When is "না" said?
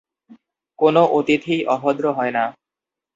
2.31-2.43